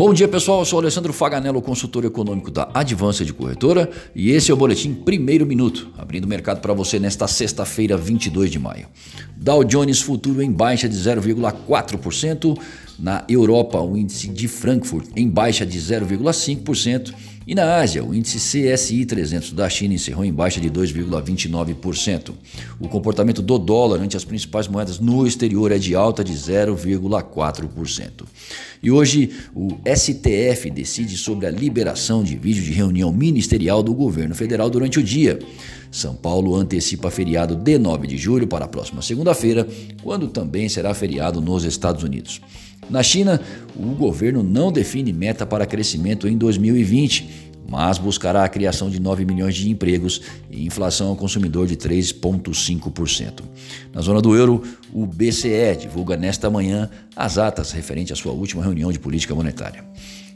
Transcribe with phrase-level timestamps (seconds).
[0.00, 3.90] Bom dia pessoal, eu sou Alessandro Faganello, consultor econômico da Advança de Corretora.
[4.14, 8.50] E esse é o Boletim Primeiro Minuto, abrindo o mercado para você nesta sexta-feira, 22
[8.50, 8.88] de maio.
[9.36, 12.58] Dow Jones Futuro em baixa de 0,4%,
[12.98, 17.12] na Europa o índice de Frankfurt em baixa de 0,5%,
[17.46, 22.32] e na Ásia, o índice CSI 300 da China encerrou em baixa de 2,29%.
[22.78, 28.24] O comportamento do dólar ante as principais moedas no exterior é de alta de 0,4%.
[28.82, 34.34] E hoje, o STF decide sobre a liberação de vídeo de reunião ministerial do governo
[34.34, 35.38] federal durante o dia.
[35.90, 39.66] São Paulo antecipa feriado de 9 de julho para a próxima segunda-feira,
[40.02, 42.40] quando também será feriado nos Estados Unidos.
[42.90, 43.40] Na China,
[43.76, 49.24] o governo não define meta para crescimento em 2020, mas buscará a criação de 9
[49.24, 50.20] milhões de empregos
[50.50, 53.42] e inflação ao consumidor de 3,5%.
[53.92, 54.62] Na zona do euro,
[54.92, 59.84] o BCE divulga nesta manhã as atas referentes à sua última reunião de política monetária.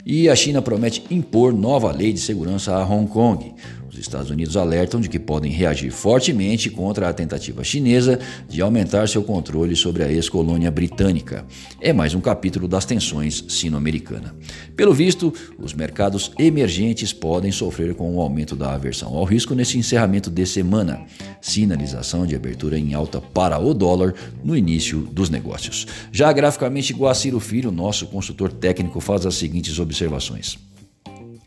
[0.05, 3.53] E a China promete impor nova lei de segurança a Hong Kong.
[3.95, 9.07] Os Estados Unidos alertam de que podem reagir fortemente contra a tentativa chinesa de aumentar
[9.07, 11.45] seu controle sobre a ex-colônia britânica.
[11.79, 14.35] É mais um capítulo das tensões sino-americana.
[14.75, 19.77] Pelo visto, os mercados emergentes podem sofrer com o aumento da aversão ao risco nesse
[19.77, 21.05] encerramento de semana.
[21.39, 25.87] Sinalização de abertura em alta para o dólar no início dos negócios.
[26.11, 30.64] Já graficamente, Guaciro Filho, nosso consultor técnico, faz as seguintes observações.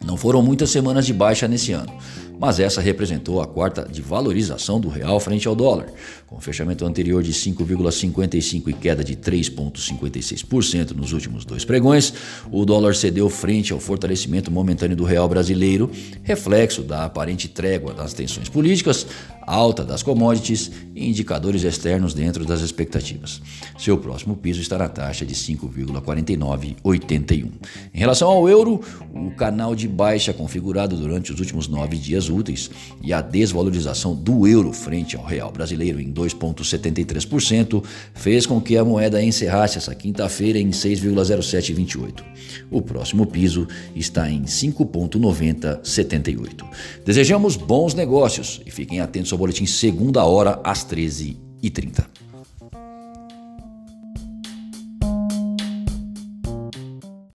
[0.08, 1.92] Não foram muitas semanas de baixa nesse ano
[2.38, 5.86] mas essa representou a quarta de valorização do real frente ao dólar,
[6.26, 12.14] com o fechamento anterior de 5,55 e queda de 3,56% nos últimos dois pregões.
[12.50, 15.90] O dólar cedeu frente ao fortalecimento momentâneo do real brasileiro,
[16.22, 19.06] reflexo da aparente trégua das tensões políticas,
[19.48, 23.40] alta das commodities e indicadores externos dentro das expectativas.
[23.78, 27.50] Seu próximo piso está na taxa de 5,4981.
[27.94, 28.80] Em relação ao euro,
[29.14, 32.70] o canal de baixa configurado durante os últimos nove dias úteis
[33.02, 37.82] e a desvalorização do euro frente ao real brasileiro em 2,73%
[38.14, 42.22] fez com que a moeda encerrasse essa quinta-feira em 6,0728.
[42.70, 46.64] O próximo piso está em 5,9078.
[47.04, 52.04] Desejamos bons negócios e fiquem atentos ao seu boletim segunda hora às 13h30.